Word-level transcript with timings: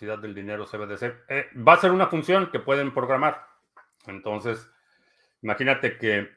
del 0.00 0.34
dinero 0.34 0.66
CBDC. 0.66 1.24
Eh, 1.28 1.46
va 1.56 1.74
a 1.74 1.78
ser 1.78 1.90
una 1.90 2.08
función 2.08 2.50
que 2.50 2.58
pueden 2.58 2.92
programar. 2.92 3.46
Entonces, 4.06 4.70
imagínate 5.42 5.96
que 5.96 6.30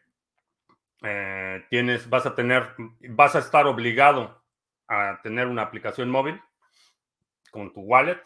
eh, 1.03 1.65
tienes, 1.69 2.09
vas 2.09 2.25
a 2.25 2.35
tener, 2.35 2.73
vas 3.09 3.35
a 3.35 3.39
estar 3.39 3.67
obligado 3.67 4.41
a 4.87 5.19
tener 5.21 5.47
una 5.47 5.63
aplicación 5.63 6.09
móvil 6.09 6.41
con 7.51 7.73
tu 7.73 7.81
wallet. 7.81 8.21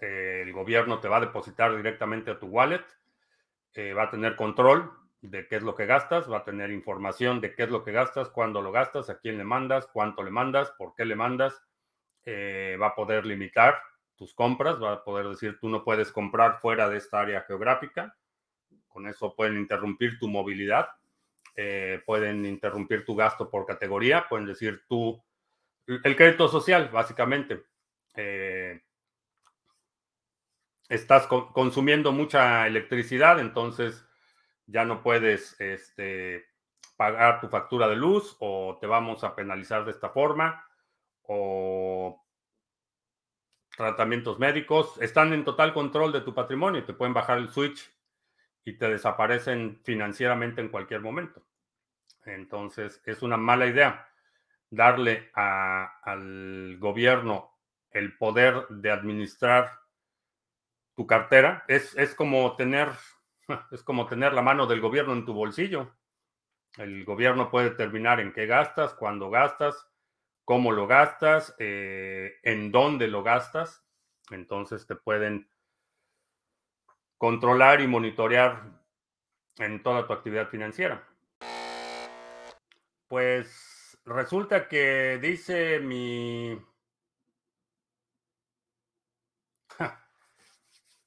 Eh, 0.00 0.42
el 0.44 0.52
gobierno 0.52 1.00
te 1.00 1.08
va 1.08 1.16
a 1.16 1.20
depositar 1.20 1.74
directamente 1.76 2.30
a 2.30 2.38
tu 2.38 2.46
wallet. 2.46 2.84
va 3.96 4.02
a 4.04 4.10
tener 4.10 4.36
control 4.36 4.90
de 5.20 5.46
qué 5.48 5.56
es 5.56 5.62
lo 5.62 5.74
que 5.74 5.86
gastas, 5.86 6.30
va 6.30 6.38
a 6.38 6.44
tener 6.44 6.70
información 6.70 7.40
de 7.40 7.54
qué 7.54 7.64
es 7.64 7.70
lo 7.70 7.84
que 7.84 7.92
gastas, 7.92 8.28
cuándo 8.28 8.60
lo 8.60 8.70
gastas, 8.70 9.08
a 9.08 9.18
quién 9.18 9.38
le 9.38 9.44
mandas, 9.44 9.86
cuánto 9.86 10.22
le 10.22 10.30
mandas, 10.30 10.70
por 10.78 10.94
qué 10.94 11.04
le 11.04 11.16
mandas. 11.16 11.64
va 12.26 12.88
a 12.88 12.94
poder 12.94 13.24
limitar 13.24 13.80
tus 14.18 14.34
compras, 14.34 14.82
va 14.82 14.92
a 14.92 15.04
poder 15.04 15.28
decir 15.28 15.58
tú 15.58 15.68
no 15.68 15.84
puedes 15.84 16.12
comprar 16.12 16.60
fuera 16.60 16.88
de 16.90 16.98
esta 16.98 17.20
área 17.20 17.42
geográfica. 17.42 18.16
Con 18.88 19.06
eso 19.06 19.34
pueden 19.34 19.56
interrumpir 19.56 20.18
tu 20.18 20.28
movilidad, 20.28 20.88
eh, 21.54 22.02
pueden 22.04 22.44
interrumpir 22.44 23.04
tu 23.04 23.14
gasto 23.14 23.48
por 23.48 23.64
categoría, 23.64 24.26
pueden 24.28 24.46
decir 24.46 24.84
tú, 24.88 25.22
el 25.86 26.16
crédito 26.16 26.48
social, 26.48 26.90
básicamente. 26.92 27.62
Eh, 28.16 28.82
estás 30.88 31.26
consumiendo 31.26 32.12
mucha 32.12 32.66
electricidad, 32.66 33.38
entonces 33.38 34.04
ya 34.66 34.84
no 34.84 35.02
puedes 35.02 35.58
este, 35.60 36.44
pagar 36.96 37.40
tu 37.40 37.48
factura 37.48 37.88
de 37.88 37.96
luz 37.96 38.36
o 38.40 38.76
te 38.80 38.86
vamos 38.86 39.22
a 39.22 39.34
penalizar 39.34 39.84
de 39.84 39.92
esta 39.92 40.10
forma 40.10 40.64
o 41.22 42.24
tratamientos 43.78 44.40
médicos, 44.40 45.00
están 45.00 45.32
en 45.32 45.44
total 45.44 45.72
control 45.72 46.10
de 46.12 46.22
tu 46.22 46.34
patrimonio, 46.34 46.84
te 46.84 46.94
pueden 46.94 47.14
bajar 47.14 47.38
el 47.38 47.48
switch 47.48 47.88
y 48.64 48.72
te 48.72 48.88
desaparecen 48.90 49.80
financieramente 49.84 50.60
en 50.60 50.68
cualquier 50.68 51.00
momento. 51.00 51.46
Entonces, 52.24 53.00
es 53.06 53.22
una 53.22 53.36
mala 53.36 53.66
idea 53.66 54.08
darle 54.68 55.30
al 55.32 56.76
gobierno 56.80 57.56
el 57.92 58.18
poder 58.18 58.66
de 58.68 58.90
administrar 58.90 59.70
tu 60.96 61.06
cartera. 61.06 61.64
Es, 61.68 61.96
es, 61.96 62.16
como 62.16 62.56
tener, 62.56 62.88
es 63.70 63.84
como 63.84 64.08
tener 64.08 64.32
la 64.32 64.42
mano 64.42 64.66
del 64.66 64.80
gobierno 64.80 65.12
en 65.12 65.24
tu 65.24 65.32
bolsillo. 65.32 65.94
El 66.78 67.04
gobierno 67.04 67.48
puede 67.48 67.70
determinar 67.70 68.18
en 68.18 68.32
qué 68.32 68.46
gastas, 68.46 68.92
cuándo 68.94 69.30
gastas, 69.30 69.88
cómo 70.48 70.72
lo 70.72 70.86
gastas, 70.86 71.54
eh, 71.58 72.38
en 72.42 72.72
dónde 72.72 73.06
lo 73.06 73.22
gastas. 73.22 73.84
Entonces 74.30 74.86
te 74.86 74.96
pueden 74.96 75.46
controlar 77.18 77.82
y 77.82 77.86
monitorear 77.86 78.62
en 79.58 79.82
toda 79.82 80.06
tu 80.06 80.14
actividad 80.14 80.48
financiera. 80.48 81.06
Pues 83.08 84.00
resulta 84.06 84.68
que 84.68 85.18
dice 85.20 85.80
mi... 85.80 86.58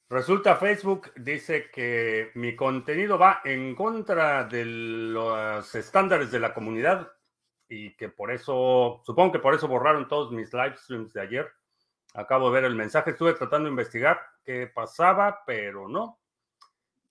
Resulta 0.08 0.58
Facebook 0.58 1.14
dice 1.16 1.72
que 1.72 2.30
mi 2.36 2.56
contenido 2.56 3.18
va 3.18 3.42
en 3.44 3.74
contra 3.74 4.44
de 4.44 4.66
los 4.66 5.74
estándares 5.74 6.30
de 6.30 6.40
la 6.40 6.54
comunidad 6.54 7.12
y 7.72 7.96
que 7.96 8.10
por 8.10 8.32
eso, 8.32 9.02
supongo 9.06 9.32
que 9.32 9.40
por 9.40 9.56
eso 9.56 9.66
borraron 9.66 10.10
todos 10.10 10.30
mis 10.30 10.54
live 10.54 10.76
streams 10.76 11.14
de 11.14 11.22
ayer. 11.22 11.50
Acabo 12.14 12.50
de 12.50 12.56
ver 12.56 12.66
el 12.66 12.76
mensaje, 12.76 13.12
estuve 13.12 13.34
tratando 13.34 13.68
de 13.68 13.72
investigar 13.72 14.20
qué 14.44 14.68
pasaba, 14.68 15.44
pero 15.46 15.88
no. 15.88 16.20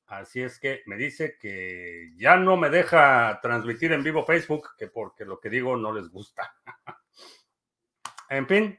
Así 0.05 0.43
es 0.43 0.61
que 0.61 0.83
me 0.85 0.97
dice 0.97 1.39
que 1.41 2.13
ya 2.15 2.37
no 2.37 2.59
me 2.59 2.69
deja 2.69 3.41
transmitir 3.41 3.93
en 3.93 4.05
vivo 4.05 4.27
Facebook, 4.27 4.69
que 4.77 4.89
porque 4.89 5.25
lo 5.25 5.41
que 5.41 5.49
digo 5.49 5.79
no 5.79 5.95
les 5.95 6.11
gusta. 6.11 6.55
en 8.29 8.47
fin, 8.47 8.79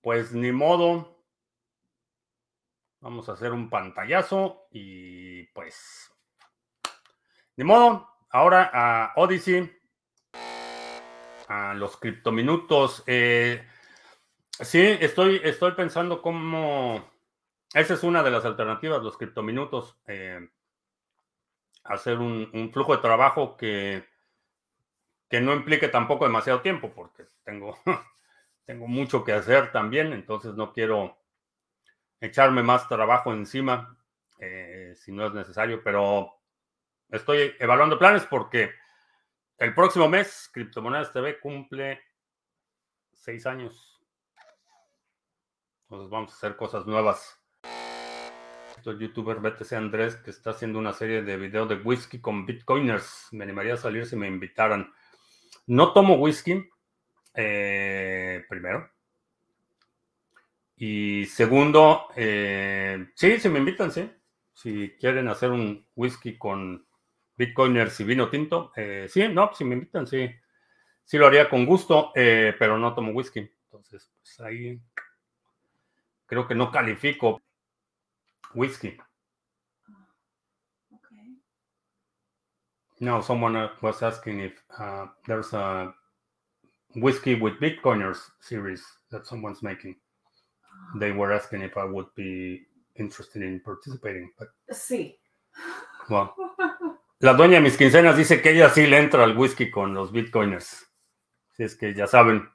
pues 0.00 0.32
ni 0.32 0.52
modo. 0.52 1.22
Vamos 3.00 3.28
a 3.28 3.32
hacer 3.32 3.52
un 3.52 3.68
pantallazo 3.68 4.68
y 4.70 5.42
pues, 5.48 6.10
ni 7.56 7.64
modo. 7.64 8.08
Ahora 8.30 8.70
a 8.72 9.12
Odyssey 9.16 9.83
a 11.48 11.74
los 11.74 11.96
criptominutos. 11.96 13.02
Eh, 13.06 13.66
sí, 14.60 14.80
estoy, 15.00 15.40
estoy 15.44 15.72
pensando 15.72 16.22
cómo. 16.22 17.10
Esa 17.72 17.94
es 17.94 18.02
una 18.02 18.22
de 18.22 18.30
las 18.30 18.44
alternativas, 18.44 19.02
los 19.02 19.16
criptominutos. 19.16 19.96
Eh, 20.06 20.48
hacer 21.84 22.18
un, 22.18 22.70
flujo 22.72 22.96
de 22.96 23.02
trabajo 23.02 23.56
que, 23.56 24.04
que 25.28 25.40
no 25.40 25.52
implique 25.52 25.88
tampoco 25.88 26.24
demasiado 26.24 26.62
tiempo, 26.62 26.92
porque 26.94 27.24
tengo, 27.44 27.78
tengo 28.64 28.86
mucho 28.86 29.24
que 29.24 29.32
hacer 29.32 29.70
también, 29.70 30.12
entonces 30.12 30.54
no 30.54 30.72
quiero 30.72 31.18
echarme 32.20 32.62
más 32.62 32.88
trabajo 32.88 33.32
encima 33.32 33.98
eh, 34.40 34.94
si 34.96 35.12
no 35.12 35.26
es 35.26 35.34
necesario, 35.34 35.82
pero 35.84 36.40
estoy 37.10 37.54
evaluando 37.58 37.98
planes 37.98 38.24
porque 38.24 38.72
el 39.58 39.74
próximo 39.74 40.08
mes, 40.08 40.50
Criptomonedas 40.52 41.12
TV 41.12 41.38
cumple 41.40 42.00
seis 43.12 43.46
años. 43.46 44.00
Entonces 45.84 46.10
vamos 46.10 46.32
a 46.32 46.36
hacer 46.36 46.56
cosas 46.56 46.86
nuevas. 46.86 47.40
El 48.84 48.98
youtuber 48.98 49.38
BTC 49.38 49.72
Andrés 49.72 50.16
que 50.16 50.30
está 50.30 50.50
haciendo 50.50 50.78
una 50.78 50.92
serie 50.92 51.22
de 51.22 51.36
videos 51.38 51.68
de 51.68 51.76
whisky 51.76 52.20
con 52.20 52.44
bitcoiners. 52.44 53.28
Me 53.32 53.44
animaría 53.44 53.74
a 53.74 53.78
salir 53.78 54.04
si 54.04 54.14
me 54.16 54.26
invitaran. 54.26 54.92
No 55.66 55.92
tomo 55.94 56.16
whisky, 56.16 56.68
eh, 57.32 58.44
primero. 58.48 58.90
Y 60.76 61.24
segundo, 61.26 62.08
eh, 62.16 63.06
sí, 63.14 63.38
si 63.40 63.48
me 63.48 63.60
invitan, 63.60 63.90
sí. 63.90 64.10
Si 64.52 64.90
quieren 65.00 65.28
hacer 65.28 65.50
un 65.50 65.86
whisky 65.94 66.36
con 66.36 66.86
Bitcoiners 67.36 67.98
y 68.00 68.04
vino 68.04 68.28
tinto. 68.28 68.72
Eh, 68.76 69.06
sí, 69.08 69.26
no, 69.28 69.52
si 69.54 69.64
me 69.64 69.74
invitan, 69.74 70.06
sí. 70.06 70.30
Sí 71.04 71.18
lo 71.18 71.26
haría 71.26 71.48
con 71.48 71.66
gusto, 71.66 72.12
eh, 72.14 72.54
pero 72.58 72.78
no 72.78 72.94
tomo 72.94 73.12
whisky. 73.12 73.50
Entonces, 73.66 74.10
pues 74.20 74.40
ahí 74.40 74.80
creo 76.26 76.46
que 76.46 76.54
no 76.54 76.70
califico 76.70 77.42
whisky. 78.54 78.96
No, 83.00 83.20
someone 83.22 83.70
was 83.82 84.02
asking 84.02 84.40
if 84.40 84.52
uh, 84.78 85.06
there's 85.26 85.52
a 85.52 85.92
whiskey 86.96 87.34
with 87.34 87.54
Bitcoiners 87.60 88.18
series 88.40 88.82
that 89.10 89.26
someone's 89.26 89.62
making. 89.62 89.96
They 90.98 91.12
were 91.12 91.32
asking 91.32 91.62
if 91.62 91.76
I 91.76 91.84
would 91.84 92.06
be 92.14 92.66
interested 92.96 93.42
in 93.42 93.60
participating. 93.64 94.30
But... 94.38 94.48
Sí. 94.72 95.16
Well, 96.08 96.34
La 97.20 97.34
dueña 97.34 97.54
de 97.54 97.60
mis 97.60 97.76
quincenas 97.76 98.16
dice 98.16 98.42
que 98.42 98.50
ella 98.50 98.68
sí 98.70 98.88
le 98.88 98.98
entra 98.98 99.22
al 99.22 99.38
whisky 99.38 99.70
con 99.70 99.94
los 99.94 100.10
bitcoiners. 100.10 100.92
Si 101.52 101.62
es 101.62 101.76
que 101.76 101.94
ya 101.94 102.08
saben, 102.08 102.50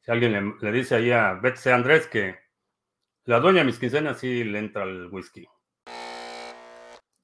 si 0.00 0.12
alguien 0.12 0.56
le, 0.60 0.72
dice 0.72 0.94
ahí 0.94 1.10
a 1.10 1.34
Betsy 1.34 1.70
Andrés 1.70 2.06
que 2.06 2.38
la 3.24 3.40
dueña 3.40 3.58
de 3.58 3.64
mis 3.64 3.80
quincenas 3.80 4.20
sí 4.20 4.44
le 4.44 4.60
entra 4.60 4.84
al 4.84 5.08
whisky. 5.08 5.46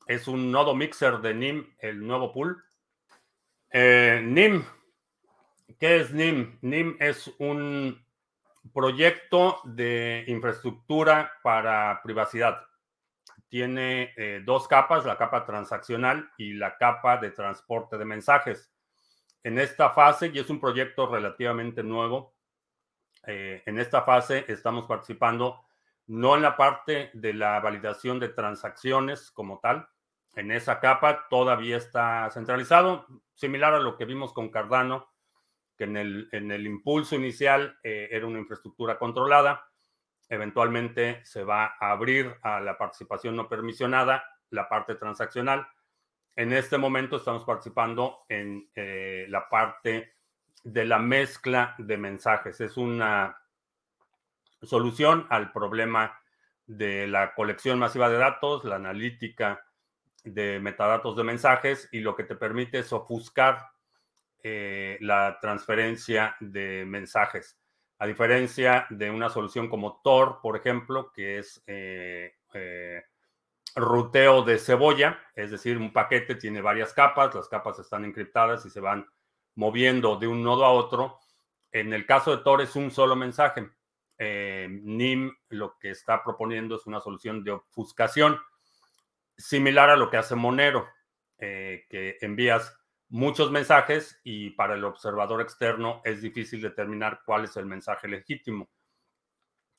Es 0.08 0.26
un 0.26 0.50
nodo 0.50 0.74
mixer 0.74 1.20
de 1.20 1.34
NIM, 1.34 1.76
el 1.78 2.04
nuevo 2.04 2.32
pool. 2.32 2.64
Eh, 3.70 4.20
NIM, 4.24 4.64
¿qué 5.78 6.00
es 6.00 6.12
NIM? 6.12 6.58
NIM 6.62 6.96
es 6.98 7.32
un 7.38 8.04
proyecto 8.74 9.60
de 9.64 10.24
infraestructura 10.26 11.32
para 11.44 12.00
privacidad 12.02 12.66
tiene 13.48 14.12
eh, 14.16 14.42
dos 14.44 14.66
capas, 14.68 15.04
la 15.04 15.16
capa 15.16 15.44
transaccional 15.44 16.30
y 16.36 16.54
la 16.54 16.76
capa 16.76 17.18
de 17.18 17.30
transporte 17.30 17.96
de 17.96 18.04
mensajes. 18.04 18.72
En 19.42 19.58
esta 19.58 19.90
fase, 19.90 20.30
y 20.34 20.38
es 20.38 20.50
un 20.50 20.60
proyecto 20.60 21.06
relativamente 21.06 21.82
nuevo, 21.82 22.34
eh, 23.26 23.62
en 23.66 23.78
esta 23.78 24.02
fase 24.02 24.44
estamos 24.48 24.86
participando 24.86 25.62
no 26.06 26.36
en 26.36 26.42
la 26.42 26.56
parte 26.56 27.10
de 27.14 27.32
la 27.32 27.58
validación 27.60 28.20
de 28.20 28.28
transacciones 28.28 29.30
como 29.30 29.58
tal. 29.58 29.88
En 30.36 30.52
esa 30.52 30.80
capa 30.80 31.26
todavía 31.28 31.76
está 31.76 32.30
centralizado, 32.30 33.06
similar 33.34 33.74
a 33.74 33.80
lo 33.80 33.96
que 33.96 34.04
vimos 34.04 34.32
con 34.32 34.50
Cardano, 34.50 35.12
que 35.76 35.84
en 35.84 35.96
el, 35.96 36.28
en 36.32 36.50
el 36.50 36.66
impulso 36.66 37.16
inicial 37.16 37.78
eh, 37.82 38.08
era 38.10 38.26
una 38.26 38.38
infraestructura 38.38 38.98
controlada 38.98 39.66
Eventualmente 40.28 41.24
se 41.24 41.44
va 41.44 41.76
a 41.78 41.92
abrir 41.92 42.36
a 42.42 42.60
la 42.60 42.76
participación 42.76 43.36
no 43.36 43.48
permisionada, 43.48 44.24
la 44.50 44.68
parte 44.68 44.94
transaccional. 44.94 45.66
En 46.34 46.52
este 46.52 46.78
momento 46.78 47.16
estamos 47.16 47.44
participando 47.44 48.24
en 48.28 48.68
eh, 48.74 49.26
la 49.28 49.48
parte 49.48 50.14
de 50.64 50.84
la 50.84 50.98
mezcla 50.98 51.74
de 51.78 51.96
mensajes. 51.96 52.60
Es 52.60 52.76
una, 52.76 53.38
solución 54.62 55.26
al 55.30 55.52
problema 55.52 56.20
de 56.66 57.06
la 57.06 57.34
colección 57.34 57.78
masiva 57.78 58.08
de 58.08 58.18
datos, 58.18 58.64
la 58.64 58.76
analítica 58.76 59.64
de 60.24 60.58
metadatos 60.58 61.16
de 61.16 61.22
mensajes 61.22 61.88
y 61.92 62.00
lo 62.00 62.16
que 62.16 62.24
te 62.24 62.34
permite 62.34 62.80
es 62.80 62.92
ofuscar 62.92 63.70
eh, 64.42 64.98
la 65.00 65.38
transferencia 65.40 66.36
de 66.40 66.84
mensajes. 66.86 67.58
A 67.98 68.06
diferencia 68.06 68.86
de 68.90 69.10
una 69.10 69.30
solución 69.30 69.68
como 69.68 70.00
Tor, 70.02 70.40
por 70.42 70.56
ejemplo, 70.56 71.12
que 71.12 71.38
es 71.38 71.62
eh, 71.66 72.34
eh, 72.52 73.02
ruteo 73.74 74.42
de 74.42 74.58
cebolla, 74.58 75.18
es 75.34 75.50
decir, 75.50 75.78
un 75.78 75.92
paquete 75.92 76.34
tiene 76.34 76.60
varias 76.60 76.92
capas, 76.92 77.34
las 77.34 77.48
capas 77.48 77.78
están 77.78 78.04
encriptadas 78.04 78.66
y 78.66 78.70
se 78.70 78.80
van 78.80 79.08
moviendo 79.54 80.16
de 80.16 80.26
un 80.26 80.42
nodo 80.42 80.66
a 80.66 80.72
otro. 80.72 81.18
En 81.72 81.94
el 81.94 82.04
caso 82.04 82.36
de 82.36 82.42
Tor 82.42 82.60
es 82.60 82.76
un 82.76 82.90
solo 82.90 83.16
mensaje. 83.16 83.70
NIM 84.18 85.34
lo 85.50 85.76
que 85.78 85.90
está 85.90 86.22
proponiendo 86.24 86.76
es 86.76 86.86
una 86.86 87.00
solución 87.00 87.44
de 87.44 87.52
ofuscación 87.52 88.38
similar 89.36 89.90
a 89.90 89.96
lo 89.96 90.08
que 90.08 90.16
hace 90.16 90.34
Monero, 90.34 90.86
que 91.38 92.16
envías 92.22 92.74
muchos 93.08 93.50
mensajes 93.50 94.20
y 94.24 94.50
para 94.50 94.74
el 94.74 94.84
observador 94.84 95.40
externo 95.40 96.00
es 96.04 96.22
difícil 96.22 96.60
determinar 96.60 97.20
cuál 97.24 97.44
es 97.44 97.56
el 97.56 97.66
mensaje 97.66 98.08
legítimo. 98.08 98.68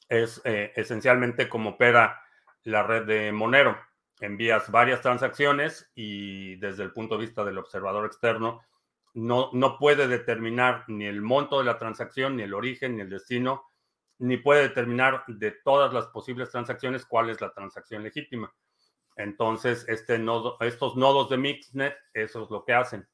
Es 0.07 0.41
eh, 0.45 0.71
esencialmente 0.75 1.49
como 1.49 1.71
opera 1.71 2.21
la 2.63 2.83
red 2.83 3.05
de 3.05 3.31
Monero. 3.31 3.77
Envías 4.19 4.71
varias 4.71 5.01
transacciones 5.01 5.91
y 5.93 6.55
desde 6.55 6.83
el 6.83 6.91
punto 6.91 7.15
de 7.15 7.25
vista 7.25 7.43
del 7.43 7.57
observador 7.57 8.05
externo 8.05 8.61
no, 9.13 9.49
no 9.53 9.77
puede 9.77 10.07
determinar 10.07 10.85
ni 10.87 11.05
el 11.05 11.21
monto 11.21 11.59
de 11.59 11.65
la 11.65 11.77
transacción, 11.77 12.35
ni 12.35 12.43
el 12.43 12.53
origen, 12.53 12.95
ni 12.95 13.01
el 13.01 13.09
destino, 13.09 13.63
ni 14.19 14.37
puede 14.37 14.63
determinar 14.63 15.23
de 15.27 15.51
todas 15.51 15.93
las 15.93 16.07
posibles 16.07 16.49
transacciones 16.49 17.05
cuál 17.05 17.29
es 17.29 17.41
la 17.41 17.51
transacción 17.51 18.03
legítima. 18.03 18.53
Entonces, 19.15 19.85
este 19.87 20.17
nodo, 20.19 20.57
estos 20.61 20.95
nodos 20.95 21.29
de 21.29 21.37
Mixnet, 21.37 21.95
eso 22.13 22.43
es 22.43 22.49
lo 22.49 22.63
que 22.63 22.73
hacen 22.73 23.07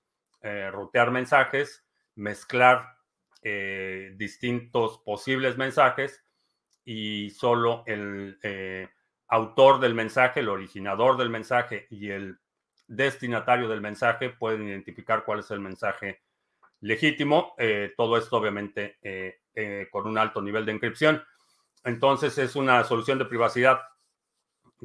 eh, 0.45 0.69
rutear 0.71 1.09
mensajes, 1.09 1.85
mezclar 2.15 2.97
eh, 3.43 4.11
distintos 4.17 4.97
posibles 4.99 5.57
mensajes 5.57 6.21
y 6.83 7.29
solo 7.29 7.83
el 7.87 8.37
eh, 8.43 8.89
autor 9.29 9.79
del 9.79 9.93
mensaje, 9.93 10.41
el 10.41 10.49
originador 10.49 11.15
del 11.15 11.29
mensaje 11.29 11.87
y 11.89 12.09
el 12.09 12.39
destinatario 12.87 13.69
del 13.69 13.79
mensaje 13.79 14.31
pueden 14.31 14.67
identificar 14.67 15.23
cuál 15.23 15.39
es 15.39 15.49
el 15.51 15.61
mensaje 15.61 16.23
legítimo. 16.81 17.55
todo 17.95 18.17
esto 18.17 18.35
obviamente 18.35 18.97
con 19.89 20.07
un 20.07 20.17
alto 20.17 20.41
nivel 20.41 20.65
de 20.65 20.73
encripción. 20.73 21.23
Entonces 21.85 22.37
es 22.37 22.57
una 22.57 22.83
solución 22.83 23.17
de 23.17 23.25
privacidad 23.25 23.79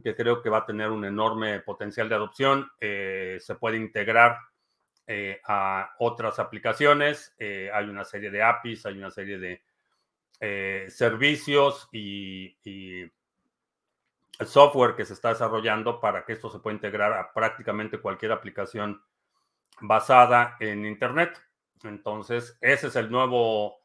que 0.04 0.14
creo 0.14 0.40
que 0.40 0.50
va 0.50 0.58
a 0.58 0.66
tener 0.66 0.90
un 0.90 1.04
enorme 1.04 1.58
potencial 1.58 2.08
de 2.08 2.14
adopción. 2.14 2.70
se 2.78 3.56
puede 3.58 3.76
integrar 3.76 4.38
eh, 5.10 5.40
a 5.46 5.94
otras 6.00 6.38
aplicaciones. 6.38 7.34
Eh, 7.38 7.70
hay 7.72 7.86
una 7.88 8.04
serie 8.04 8.30
de 8.30 8.42
APIs, 8.42 8.84
hay 8.84 8.98
una 8.98 9.10
serie 9.10 9.38
de 9.38 9.62
eh, 10.38 10.84
servicios 10.90 11.88
y, 11.90 13.10
software 14.44 14.94
que 14.94 15.06
se 15.06 15.14
está 15.14 15.30
desarrollando 15.30 15.98
para 15.98 16.26
que 16.26 16.34
esto 16.34 16.50
se 16.50 16.58
pueda 16.58 16.74
integrar 16.76 17.14
a 17.14 17.32
prácticamente 17.32 17.98
cualquier 17.98 18.32
aplicación 18.32 19.02
basada 19.80 20.58
en 20.60 20.84
Internet. 20.84 21.42
Entonces, 21.84 22.58
ese 22.60 22.88
es 22.88 22.96
el 22.96 23.10
nuevo 23.10 23.78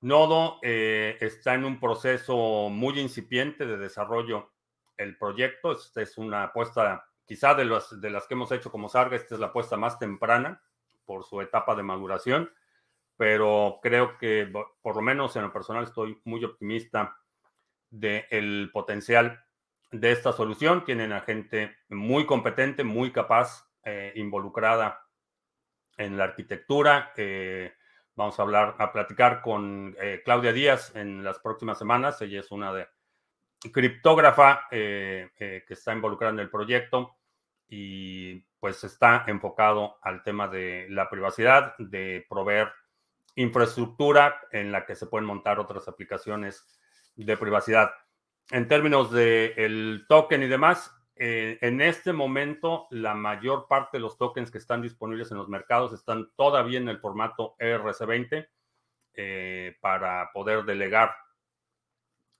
nodo. 0.00 0.58
está 0.62 1.52
en 1.52 1.66
un 1.66 1.78
proceso 1.78 2.70
muy 2.70 2.98
incipiente 2.98 3.66
de 3.66 3.76
desarrollo 3.76 4.50
el 4.96 5.18
proyecto. 5.18 5.72
Esta 5.72 6.00
es 6.00 6.16
una 6.16 6.44
apuesta 6.44 7.09
quizá 7.30 7.54
de, 7.54 7.64
las 7.64 8.26
que 8.26 8.34
hemos 8.34 8.50
hecho 8.50 8.72
como 8.72 8.88
Sarga, 8.88 9.14
esta 9.14 9.36
es 9.36 9.40
la 9.40 9.46
apuesta 9.46 9.76
más 9.76 10.00
temprana 10.00 10.60
por 11.04 11.22
su 11.22 11.40
etapa 11.40 11.76
de 11.76 11.84
maduración, 11.84 12.52
pero 13.16 13.78
creo 13.80 14.18
que 14.18 14.52
por 14.82 14.96
lo 14.96 15.00
menos 15.00 15.36
en 15.36 15.42
lo 15.42 15.52
personal 15.52 15.84
estoy 15.84 16.20
muy 16.24 16.44
optimista 16.44 17.16
del 17.88 18.70
potencial 18.72 19.44
de 19.92 20.10
esta 20.10 20.32
solución. 20.32 20.84
Tienen 20.84 21.12
a 21.12 21.20
gente 21.20 21.76
muy 21.88 22.26
competente, 22.26 22.82
muy 22.82 23.12
capaz, 23.12 23.70
eh, 23.84 24.12
involucrada 24.16 25.06
en 25.98 26.16
la 26.16 26.24
arquitectura. 26.24 27.12
Eh, 27.16 27.72
vamos 28.16 28.40
a 28.40 28.42
hablar, 28.42 28.74
a 28.80 28.90
platicar 28.90 29.40
con 29.40 29.94
eh, 30.00 30.20
Claudia 30.24 30.52
Díaz 30.52 30.96
en 30.96 31.22
las 31.22 31.38
próximas 31.38 31.78
semanas. 31.78 32.20
Ella 32.22 32.40
es 32.40 32.50
una 32.50 32.72
criptógrafa 33.72 34.66
que 34.68 35.64
está 35.68 35.92
involucrada 35.92 36.32
en 36.32 36.40
el 36.40 36.50
proyecto 36.50 37.19
y 37.70 38.40
pues 38.58 38.84
está 38.84 39.24
enfocado 39.28 39.96
al 40.02 40.22
tema 40.22 40.48
de 40.48 40.86
la 40.90 41.08
privacidad, 41.08 41.74
de 41.78 42.26
proveer 42.28 42.70
infraestructura 43.36 44.38
en 44.50 44.72
la 44.72 44.84
que 44.84 44.96
se 44.96 45.06
pueden 45.06 45.26
montar 45.26 45.58
otras 45.58 45.88
aplicaciones 45.88 46.66
de 47.14 47.36
privacidad. 47.36 47.92
En 48.50 48.68
términos 48.68 49.12
del 49.12 49.54
el 49.56 50.04
token 50.08 50.42
y 50.42 50.48
demás, 50.48 50.94
eh, 51.14 51.58
en 51.60 51.80
este 51.80 52.12
momento 52.12 52.88
la 52.90 53.14
mayor 53.14 53.66
parte 53.68 53.98
de 53.98 54.02
los 54.02 54.18
tokens 54.18 54.50
que 54.50 54.58
están 54.58 54.82
disponibles 54.82 55.30
en 55.30 55.38
los 55.38 55.48
mercados 55.48 55.92
están 55.92 56.30
todavía 56.36 56.78
en 56.78 56.88
el 56.88 56.98
formato 56.98 57.54
ERC20 57.58 58.48
eh, 59.14 59.76
para 59.80 60.30
poder 60.32 60.64
delegar 60.64 61.14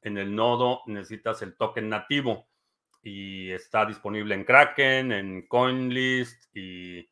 en 0.03 0.19
el 0.19 0.35
nodo 0.35 0.81
necesitas 0.87 1.43
el 1.43 1.57
token 1.57 1.89
nativo 1.89 2.49
y 3.03 3.51
está 3.51 3.87
disponible 3.87 4.35
en 4.35 4.45
Kraken, 4.45 5.13
en 5.13 5.47
CoinList 5.47 6.55
y 6.55 7.09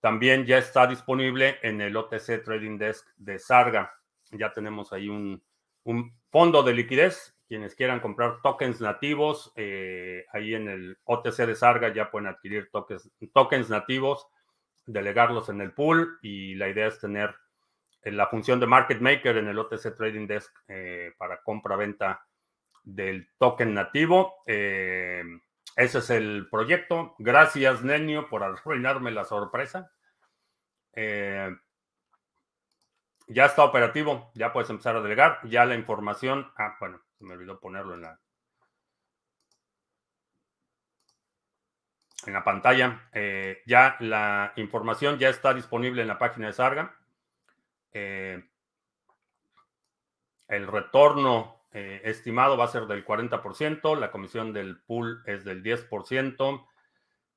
también 0.00 0.46
ya 0.46 0.58
está 0.58 0.86
disponible 0.86 1.58
en 1.62 1.80
el 1.80 1.96
OTC 1.96 2.42
Trading 2.42 2.78
Desk 2.78 3.06
de 3.16 3.38
Sarga. 3.38 3.92
Ya 4.32 4.52
tenemos 4.52 4.92
ahí 4.92 5.08
un, 5.08 5.42
fondo 6.30 6.62
de 6.62 6.72
liquidez. 6.72 7.36
Quienes 7.48 7.74
quieran 7.74 7.98
comprar 7.98 8.40
tokens 8.42 8.80
nativos, 8.80 9.52
eh, 9.56 10.24
ahí 10.32 10.54
en 10.54 10.68
el 10.68 10.98
OTC 11.04 11.46
de 11.46 11.56
Sarga 11.56 11.92
ya 11.92 12.10
pueden 12.10 12.28
adquirir 12.28 12.70
tokens, 12.70 13.10
tokens 13.34 13.68
nativos, 13.68 14.28
delegarlos 14.86 15.48
en 15.48 15.60
el 15.60 15.72
pool 15.72 16.18
y 16.22 16.54
la 16.54 16.68
idea 16.68 16.86
es 16.86 17.00
tener 17.00 17.34
eh, 18.02 18.12
la 18.12 18.28
función 18.28 18.60
de 18.60 18.66
market 18.66 19.00
maker 19.00 19.36
en 19.36 19.48
el 19.48 19.58
OTC 19.58 19.96
Trading 19.96 20.28
Desk 20.28 20.54
eh, 20.68 21.12
para 21.18 21.42
compra-venta 21.42 22.24
del 22.94 23.28
token 23.38 23.74
nativo. 23.74 24.42
Eh, 24.46 25.22
ese 25.76 25.98
es 25.98 26.10
el 26.10 26.48
proyecto. 26.50 27.14
Gracias, 27.18 27.82
Nenio, 27.82 28.28
por 28.28 28.42
arruinarme 28.42 29.10
la 29.10 29.24
sorpresa. 29.24 29.92
Eh, 30.92 31.56
ya 33.28 33.46
está 33.46 33.64
operativo, 33.64 34.30
ya 34.34 34.52
puedes 34.52 34.70
empezar 34.70 34.96
a 34.96 35.00
delegar. 35.00 35.40
Ya 35.44 35.64
la 35.64 35.74
información. 35.74 36.52
Ah, 36.56 36.76
bueno, 36.80 37.00
se 37.18 37.24
me 37.24 37.34
olvidó 37.34 37.60
ponerlo 37.60 37.94
en 37.94 38.02
la. 38.02 38.20
En 42.26 42.34
la 42.34 42.44
pantalla. 42.44 43.08
Eh, 43.12 43.62
ya 43.66 43.96
la 44.00 44.52
información 44.56 45.18
ya 45.18 45.28
está 45.28 45.54
disponible 45.54 46.02
en 46.02 46.08
la 46.08 46.18
página 46.18 46.48
de 46.48 46.52
Sarga. 46.52 46.96
el 47.92 48.44
retorno 50.66 51.59
eh, 51.72 52.00
estimado 52.04 52.56
va 52.56 52.64
a 52.64 52.68
ser 52.68 52.86
del 52.86 53.04
40%, 53.04 53.96
la 53.96 54.10
comisión 54.10 54.52
del 54.52 54.80
pool 54.80 55.22
es 55.24 55.44
del 55.44 55.62
10%, 55.62 56.66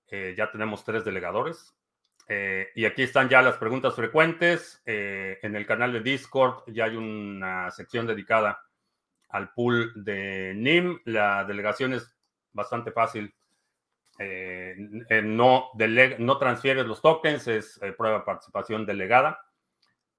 eh, 0.08 0.34
ya 0.36 0.52
tenemos 0.52 0.84
tres 0.84 1.06
delegadores. 1.06 1.76
Eh, 2.28 2.70
y 2.76 2.86
aquí 2.86 3.04
están 3.04 3.30
ya 3.30 3.42
las 3.42 3.58
preguntas 3.58 3.96
frecuentes. 3.96 4.82
en 4.86 5.56
el 5.56 5.66
canal 5.66 5.94
de 5.94 6.00
Discord 6.00 6.64
ya 6.68 6.86
hay 6.86 6.96
una 6.96 7.70
sección 7.72 8.08
dedicada 8.08 8.64
al 9.30 9.54
pool 9.54 9.92
de 9.96 10.54
NIM. 10.56 11.02
La 11.06 11.44
delegación 11.44 11.94
es 11.94 12.16
bastante 12.54 12.92
fácil. 12.92 13.36
no, 15.24 15.72
no 16.20 16.38
transfieres 16.38 16.86
los 16.86 17.02
tokens, 17.02 17.48
es 17.48 17.80
prueba 17.98 18.20
de 18.20 18.26
participación 18.26 18.86
delegada. 18.86 19.40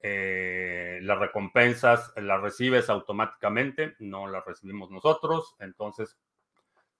Eh, 0.07 0.99
las 1.01 1.19
recompensas 1.19 2.13
las 2.17 2.39
recibes 2.43 2.91
automáticamente, 2.91 3.97
no 4.01 4.27
las 4.27 4.45
recibimos 4.45 4.91
nosotros, 4.91 5.57
entonces 5.61 6.19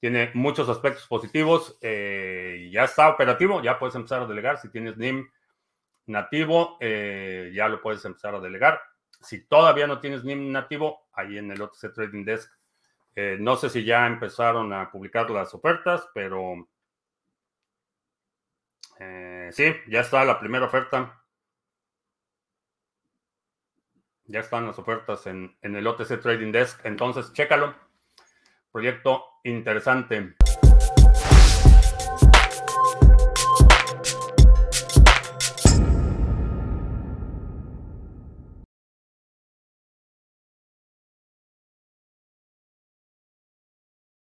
tiene 0.01 0.31
muchos 0.33 0.71
aspectos 0.71 1.07
positivos. 1.07 1.77
Eh, 1.83 2.71
ya 2.73 2.85
está 2.85 3.11
operativo, 3.11 3.61
ya 3.61 3.79
puedes 3.79 3.95
empezar 3.95 4.23
a 4.23 4.27
delegar. 4.27 4.57
Si 4.57 4.71
tienes 4.71 4.97
NIM 4.97 5.31
nativo, 6.07 6.79
eh, 6.81 7.53
ya 7.55 7.69
lo 7.69 7.83
puedes 7.83 8.03
empezar 8.07 8.37
a 8.37 8.41
delegar. 8.41 8.81
Si 9.21 9.45
todavía 9.49 9.87
no 9.87 10.01
tienes 10.01 10.25
NIM 10.25 10.51
nativo, 10.51 11.07
ahí 11.13 11.37
en 11.37 11.51
el 11.51 11.61
OTC 11.61 11.93
Trading 11.93 12.25
Desk, 12.25 12.51
no 13.39 13.57
sé 13.57 13.69
si 13.69 13.85
ya 13.85 14.07
empezaron 14.07 14.73
a 14.73 14.91
publicar 14.91 15.29
las 15.29 15.53
ofertas, 15.53 16.09
pero 16.15 16.69
sí, 19.51 19.75
ya 19.89 20.01
está 20.01 20.25
la 20.25 20.41
primera 20.41 20.65
oferta 20.65 21.24
Ya 24.27 24.41
están 24.41 24.67
las 24.67 24.79
ofertas 24.79 25.27
en, 25.27 25.55
el 25.63 25.87
OTC 25.87 26.21
Trading 26.21 26.53
Desk. 26.53 26.81
Entonces, 26.85 27.33
chécalo. 27.33 27.75
Proyecto 28.73 29.25
interesante. 29.45 30.35